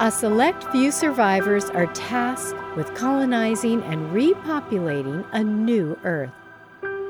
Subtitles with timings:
[0.00, 6.32] A select few survivors are tasked with colonizing and repopulating a new Earth.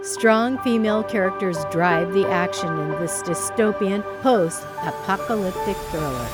[0.03, 6.29] Strong female characters drive the action in this dystopian post apocalyptic thriller.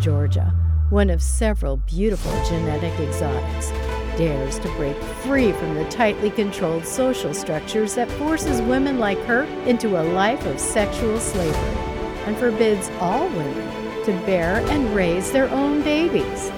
[0.00, 0.54] Georgia,
[0.88, 3.68] one of several beautiful genetic exotics,
[4.16, 9.42] dares to break free from the tightly controlled social structures that forces women like her
[9.66, 11.81] into a life of sexual slavery
[12.26, 16.50] and forbids all women to bear and raise their own babies.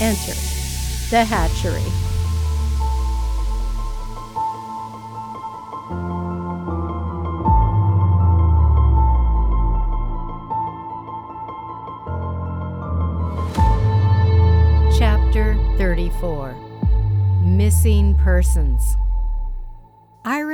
[0.00, 0.34] Enter
[1.10, 1.82] the hatchery.
[14.98, 16.54] Chapter 34
[17.42, 18.96] Missing Persons.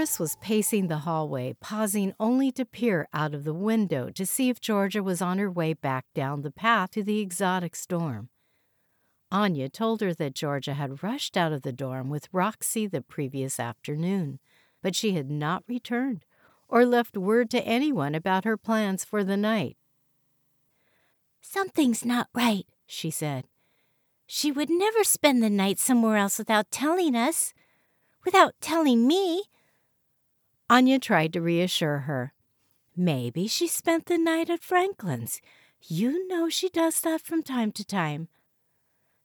[0.00, 4.48] Iris was pacing the hallway, pausing only to peer out of the window to see
[4.48, 8.30] if Georgia was on her way back down the path to the exotics dorm.
[9.30, 13.60] Anya told her that Georgia had rushed out of the dorm with Roxy the previous
[13.60, 14.38] afternoon,
[14.82, 16.24] but she had not returned
[16.66, 19.76] or left word to anyone about her plans for the night.
[21.42, 23.44] Something's not right, she said.
[24.26, 27.52] She would never spend the night somewhere else without telling us,
[28.24, 29.42] without telling me.
[30.70, 32.32] Anya tried to reassure her.
[32.96, 35.40] Maybe she spent the night at Franklin's.
[35.82, 38.28] You know she does that from time to time.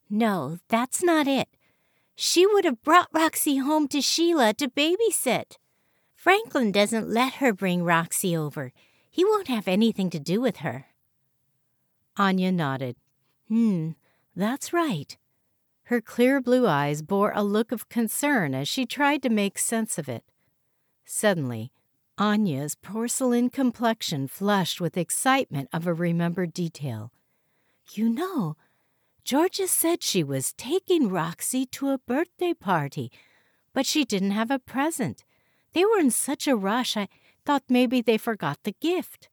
[0.10, 1.48] No, that's not it.
[2.16, 5.58] She would have brought Roxy home to Sheila to babysit.
[6.16, 8.74] Franklin doesn't let her bring Roxy over.
[9.12, 10.88] He won't have anything to do with her.
[12.18, 12.96] Anya nodded.
[13.50, 13.92] Hmm,
[14.36, 15.16] that's right.
[15.84, 20.00] Her clear blue eyes bore a look of concern as she tried to make sense
[20.00, 20.24] of it.
[21.06, 21.72] Suddenly,
[22.18, 27.12] Anya's porcelain complexion flushed with excitement of a remembered detail.
[27.94, 28.56] You know,
[29.24, 33.12] Georgia said she was taking Roxy to a birthday party,
[33.74, 35.24] but she didn't have a present.
[35.74, 37.08] They were in such a rush, I
[37.46, 39.30] thought maybe they forgot the gift.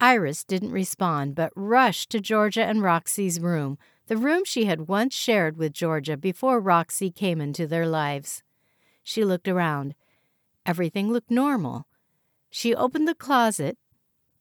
[0.00, 5.14] Iris didn't respond, but rushed to Georgia and Roxy's room, the room she had once
[5.14, 8.42] shared with Georgia before Roxy came into their lives.
[9.02, 9.94] She looked around.
[10.66, 11.86] Everything looked normal.
[12.50, 13.76] She opened the closet.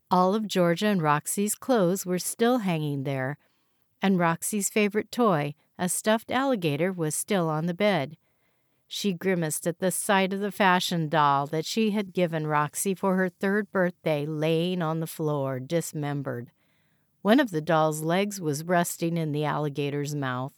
[0.09, 3.38] All of Georgia and Roxy's clothes were still hanging there,
[4.01, 8.17] and Roxy's favorite toy, a stuffed alligator, was still on the bed.
[8.88, 13.16] She grimaced at the sight of the fashion doll that she had given Roxy for
[13.16, 16.51] her third birthday laying on the floor, dismembered.
[17.23, 20.53] One of the doll's legs was resting in the alligator's mouth.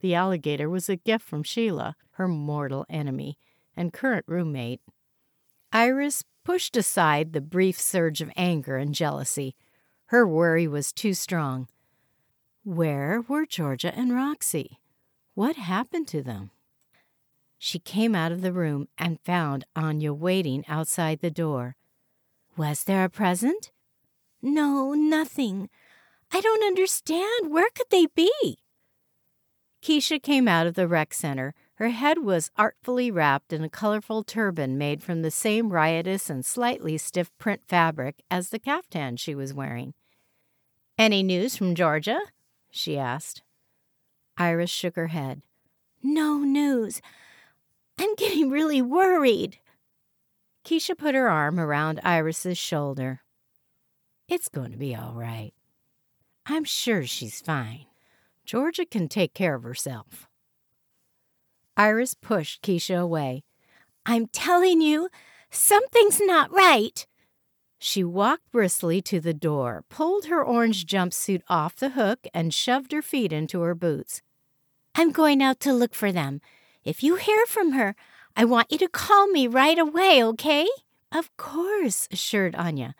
[0.00, 3.36] The alligator was a gift from Sheila, her mortal enemy
[3.76, 4.80] and current roommate.
[5.74, 9.56] Iris pushed aside the brief surge of anger and jealousy.
[10.06, 11.66] Her worry was too strong.
[12.62, 14.78] Where were Georgia and Roxy?
[15.34, 16.52] What happened to them?
[17.58, 21.74] She came out of the room and found Anya waiting outside the door.
[22.56, 23.72] Was there a present?
[24.40, 25.70] No, nothing.
[26.32, 27.50] I don't understand.
[27.50, 28.58] Where could they be?
[29.82, 31.52] Keisha came out of the rec center.
[31.76, 36.46] Her head was artfully wrapped in a colorful turban made from the same riotous and
[36.46, 39.94] slightly stiff print fabric as the caftan she was wearing.
[40.96, 42.20] Any news from Georgia?
[42.70, 43.42] she asked.
[44.36, 45.42] Iris shook her head.
[46.02, 47.02] No news.
[47.98, 49.58] I'm getting really worried.
[50.64, 53.22] Keisha put her arm around Iris's shoulder.
[54.28, 55.52] It's going to be all right.
[56.46, 57.86] I'm sure she's fine.
[58.44, 60.28] Georgia can take care of herself.
[61.76, 63.44] Iris pushed Keisha away.
[64.06, 65.08] I'm telling you,
[65.50, 67.06] something's not right.
[67.78, 72.92] She walked briskly to the door, pulled her orange jumpsuit off the hook, and shoved
[72.92, 74.22] her feet into her boots.
[74.94, 76.40] I'm going out to look for them.
[76.84, 77.94] If you hear from her,
[78.36, 80.66] I want you to call me right away, okay?
[81.12, 82.94] Of course, assured Anya.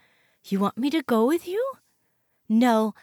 [0.45, 1.63] You want me to go with you?
[2.49, 2.95] No,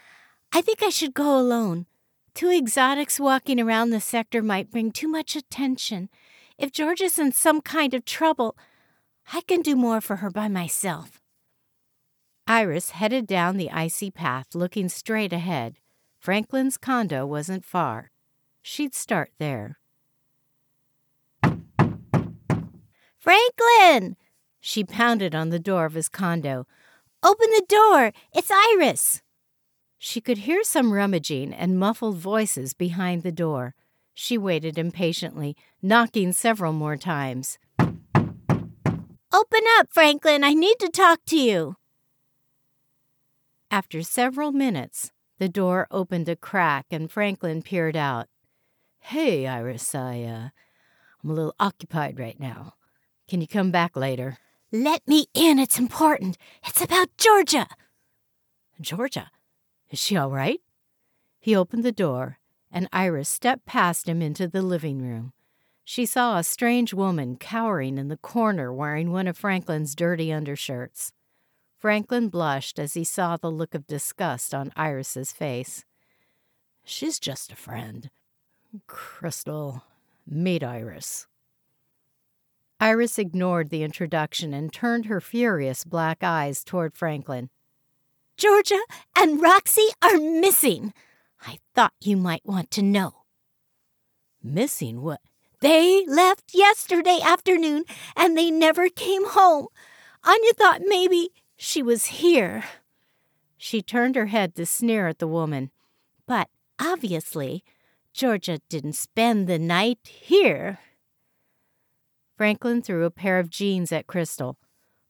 [0.53, 1.85] I think I should go alone.
[2.33, 6.09] Two exotics walking around the sector might bring too much attention.
[6.57, 8.55] If George is in some kind of trouble,
[9.33, 11.21] I can do more for her by myself.
[12.47, 15.77] Iris headed down the icy path, looking straight ahead.
[16.19, 18.11] Franklin's condo wasn't far.
[18.61, 19.79] She'd start there.
[23.17, 24.17] Franklin!
[24.59, 26.65] She pounded on the door of his condo.
[27.23, 28.13] Open the door!
[28.33, 29.21] It's Iris!
[30.03, 33.75] She could hear some rummaging and muffled voices behind the door.
[34.15, 37.59] She waited impatiently, knocking several more times.
[37.79, 40.43] Open up, Franklin.
[40.43, 41.75] I need to talk to you.
[43.69, 48.27] After several minutes, the door opened a crack and Franklin peered out.
[49.01, 50.49] Hey, Iris, I, uh,
[51.23, 52.73] I'm a little occupied right now.
[53.27, 54.39] Can you come back later?
[54.71, 55.59] Let me in.
[55.59, 56.39] It's important.
[56.65, 57.67] It's about Georgia.
[58.81, 59.29] Georgia?
[59.91, 60.61] Is she all right?
[61.39, 62.39] He opened the door,
[62.71, 65.33] and Iris stepped past him into the living room.
[65.83, 71.11] She saw a strange woman cowering in the corner wearing one of Franklin's dirty undershirts.
[71.77, 75.83] Franklin blushed as he saw the look of disgust on Iris's face.
[76.85, 78.09] She's just a friend.
[78.87, 79.83] Crystal,
[80.25, 81.27] meet Iris.
[82.79, 87.49] Iris ignored the introduction and turned her furious black eyes toward Franklin.
[88.41, 88.81] Georgia
[89.15, 90.95] and Roxy are missing.
[91.45, 93.25] I thought you might want to know.
[94.41, 95.21] Missing what?
[95.59, 97.83] They left yesterday afternoon
[98.15, 99.67] and they never came home.
[100.23, 102.63] Anya thought maybe she was here.
[103.57, 105.69] She turned her head to sneer at the woman.
[106.25, 106.49] But
[106.79, 107.63] obviously,
[108.11, 110.79] Georgia didn't spend the night here.
[112.37, 114.57] Franklin threw a pair of jeans at Crystal.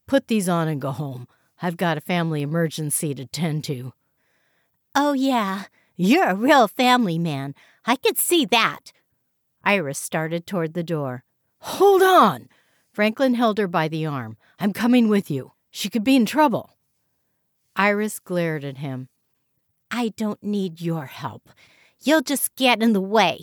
[0.06, 1.30] Put these on and go home.
[1.62, 3.94] I've got a family emergency to tend to.
[4.96, 5.66] Oh, yeah.
[5.96, 7.54] You're a real family man.
[7.86, 8.92] I could see that.
[9.64, 11.24] Iris started toward the door.
[11.60, 12.50] Hold on!
[12.92, 14.38] Franklin held her by the arm.
[14.60, 15.52] I'm coming with you.
[15.70, 16.78] She could be in trouble.
[17.76, 19.10] Iris glared at him.
[19.92, 21.50] I don't need your help.
[22.02, 23.42] You'll just get in the way.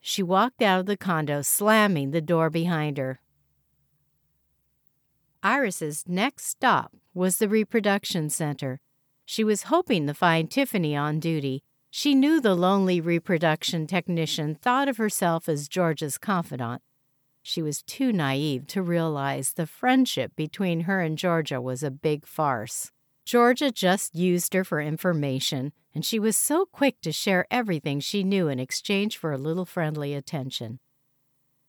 [0.00, 3.20] She walked out of the condo, slamming the door behind her.
[5.42, 8.80] Iris's next stop was the reproduction center.
[9.24, 11.62] She was hoping to find Tiffany on duty.
[11.90, 16.82] She knew the lonely reproduction technician thought of herself as George's confidant.
[17.40, 22.26] She was too naive to realize the friendship between her and Georgia was a big
[22.26, 22.90] farce.
[23.24, 28.24] Georgia just used her for information, and she was so quick to share everything she
[28.24, 30.80] knew in exchange for a little friendly attention.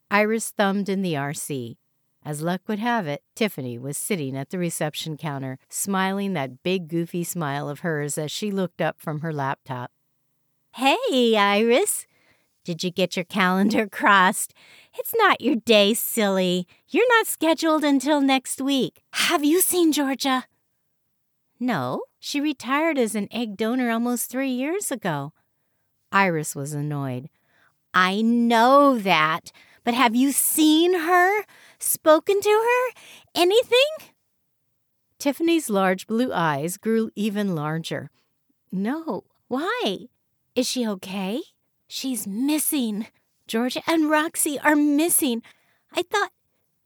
[0.10, 1.78] Iris thumbed in the RC.
[2.26, 6.88] As luck would have it, Tiffany was sitting at the reception counter, smiling that big,
[6.88, 9.92] goofy smile of hers as she looked up from her laptop.
[10.74, 12.08] Hey, Iris.
[12.64, 14.56] Did you get your calendar crossed?
[14.98, 16.68] It's not your day, silly.
[16.90, 19.04] You're not scheduled until next week.
[19.14, 20.46] Have you seen Georgia?
[21.60, 25.32] No, she retired as an egg donor almost three years ago.
[26.12, 27.30] Iris was annoyed.
[27.94, 29.52] I know that,
[29.84, 31.44] but have you seen her?
[31.80, 33.02] Spoken to her?
[33.34, 34.10] Anything?
[35.20, 38.12] Tiffany's large blue eyes grew even larger.
[38.72, 40.08] No, why?
[40.56, 41.42] Is she okay?
[41.88, 43.08] She's missing.
[43.48, 45.42] Georgia and Roxy are missing.
[45.94, 46.32] I thought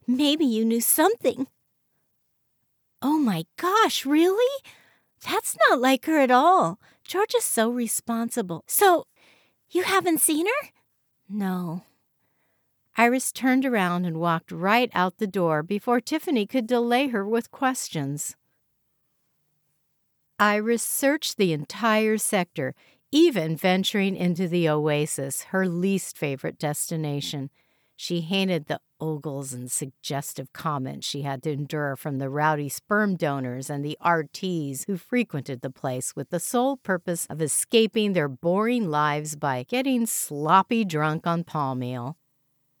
[0.06, 1.46] maybe you knew something.
[3.02, 4.62] Oh my gosh, really?
[5.24, 6.78] That's not like her at all.
[7.04, 8.64] Georgia's so responsible.
[8.66, 9.06] So,
[9.70, 10.68] you haven't seen her?
[11.28, 11.82] No.
[12.96, 17.50] Iris turned around and walked right out the door before Tiffany could delay her with
[17.50, 18.36] questions.
[20.38, 22.74] Iris searched the entire sector,
[23.12, 27.50] even venturing into the oasis, her least favorite destination.
[27.96, 33.16] She hated the ogles and suggestive comments she had to endure from the rowdy sperm
[33.16, 38.28] donors and the RTs who frequented the place with the sole purpose of escaping their
[38.28, 42.16] boring lives by getting sloppy drunk on palm meal.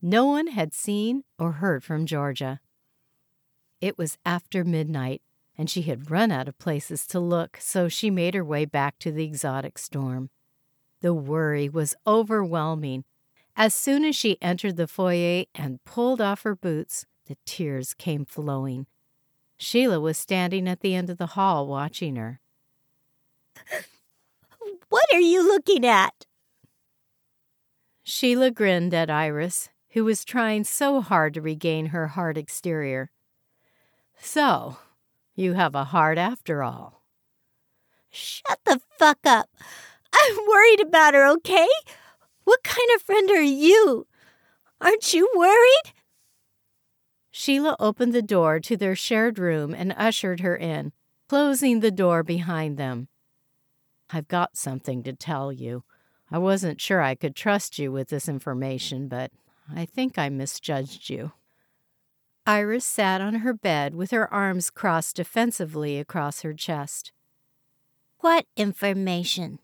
[0.02, 2.60] No one had seen or heard from Georgia.
[3.80, 5.22] It was after midnight,
[5.56, 8.98] and she had run out of places to look, so she made her way back
[9.00, 10.30] to the exotics dorm.
[11.00, 13.04] The worry was overwhelming.
[13.56, 18.24] As soon as she entered the foyer and pulled off her boots, the tears came
[18.24, 18.86] flowing.
[19.56, 22.40] Sheila was standing at the end of the hall watching her.
[24.88, 26.26] What are you looking at?
[28.02, 33.10] Sheila grinned at Iris, who was trying so hard to regain her hard exterior.
[34.18, 34.76] So,
[35.34, 37.02] you have a heart after all.
[38.10, 39.48] Shut the fuck up.
[40.12, 41.68] I'm worried about her, okay?
[42.44, 44.06] What kind of friend are you?
[44.80, 45.94] Aren't you worried?
[47.30, 50.92] Sheila opened the door to their shared room and ushered her in,
[51.28, 53.08] closing the door behind them.
[54.10, 55.84] I've got something to tell you.
[56.30, 59.30] I wasn't sure I could trust you with this information, but
[59.74, 61.32] I think I misjudged you.
[62.46, 67.12] Iris sat on her bed with her arms crossed defensively across her chest.
[68.20, 69.60] What information?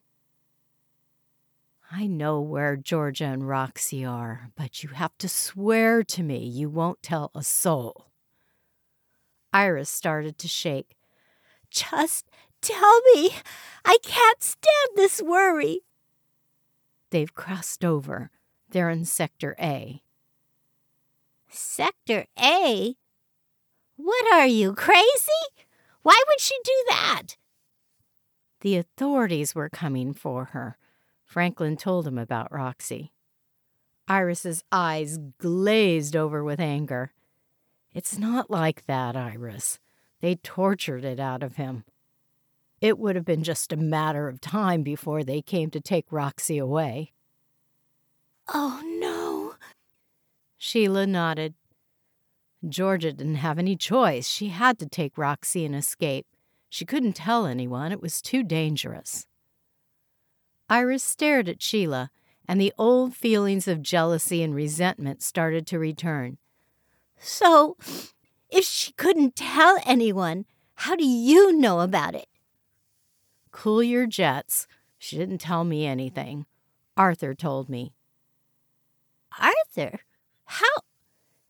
[1.91, 6.69] I know where Georgia and Roxy are, but you have to swear to me you
[6.69, 8.07] won't tell a soul.
[9.53, 10.97] Iris started to shake.
[11.71, 12.27] Just
[12.61, 13.37] tell me.
[13.85, 15.81] I can't stand this worry.
[17.11, 18.31] They've crossed over.
[18.71, 20.03] They're in Sector A.
[21.49, 22.97] Sector A?
[23.97, 25.65] What are you, crazy?
[26.03, 27.37] Why would she do that?
[28.61, 30.77] The authorities were coming for her.
[31.25, 33.13] Franklin told him about Roxy.
[34.09, 37.13] Iris's eyes glazed over with anger.
[37.93, 39.81] It's not like that, Iris.
[40.21, 41.85] They tortured it out of him.
[42.81, 46.59] It would have been just a matter of time before they came to take Roxy
[46.59, 47.13] away.
[48.53, 49.55] Oh, no.
[50.57, 51.55] Sheila nodded.
[52.69, 54.29] Georgia didn't have any choice.
[54.29, 56.27] She had to take Roxy and escape.
[56.69, 59.27] She couldn't tell anyone, it was too dangerous.
[60.69, 62.11] Iris stared at Sheila,
[62.49, 66.39] and the old feelings of jealousy and resentment started to return.
[67.19, 67.77] So,
[68.51, 72.29] if she couldn't tell anyone, how do you know about it?
[73.51, 74.67] Cool your jets.
[74.99, 76.47] She didn't tell me anything.
[76.97, 77.93] Arthur told me.
[79.39, 80.01] Arthur?
[80.45, 80.67] How?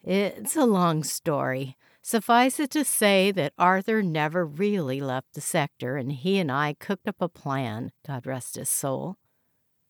[0.03, 1.77] It's a long story.
[2.03, 6.77] Suffice it to say that Arthur never really left the sector, and he and I
[6.79, 9.17] cooked up a plan, God rest his soul.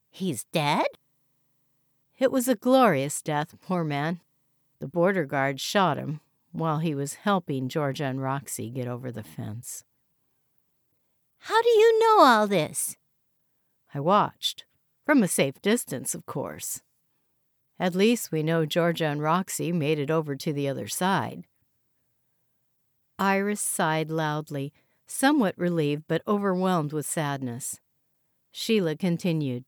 [0.09, 0.87] He's dead?
[2.17, 4.21] It was a glorious death, poor man.
[4.79, 9.23] The border guard shot him while he was helping Georgia and Roxy get over the
[9.23, 9.83] fence.
[11.41, 12.97] How do you know all this?
[13.93, 14.65] I watched.
[15.05, 16.81] From a safe distance, of course.
[17.79, 21.45] At least we know Georgia and Roxy made it over to the other side.
[23.19, 24.73] Iris sighed loudly,
[25.05, 27.79] somewhat relieved but overwhelmed with sadness.
[28.51, 29.65] Sheila continued.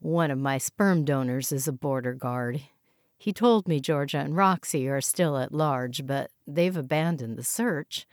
[0.00, 2.62] One of my sperm donors is a border guard.
[3.16, 8.06] He told me Georgia and Roxy are still at large, but they've abandoned the search.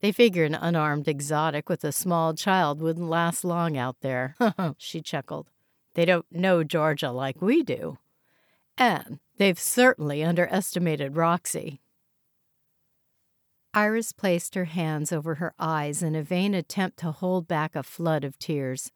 [0.00, 4.34] They figure an unarmed exotic with a small child wouldn't last long out there.
[4.78, 5.50] she chuckled.
[5.94, 7.98] They don't know Georgia like we do.
[8.78, 11.80] And they've certainly underestimated Roxy.
[13.72, 17.82] Iris placed her hands over her eyes in a vain attempt to hold back a
[17.82, 18.90] flood of tears.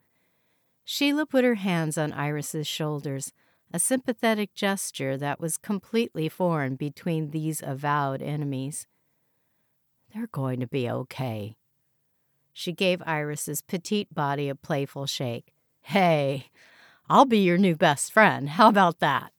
[0.84, 3.32] Sheila put her hands on Iris's shoulders,
[3.72, 8.86] a sympathetic gesture that was completely foreign between these avowed enemies.
[10.12, 11.56] They're going to be okay.
[12.52, 15.52] She gave Iris's petite body a playful shake.
[15.82, 16.46] Hey,
[17.08, 18.48] I'll be your new best friend.
[18.48, 19.32] How about that?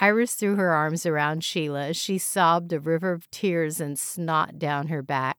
[0.00, 4.58] Iris threw her arms around Sheila as she sobbed a river of tears and snot
[4.58, 5.38] down her back.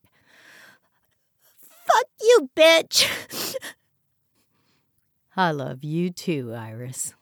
[1.60, 3.56] Fuck you, bitch!
[5.38, 7.14] I love you too, Iris.